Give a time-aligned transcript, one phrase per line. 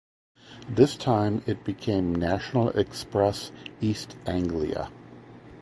[0.67, 3.51] This time it became National Express
[3.81, 4.89] East Anglia.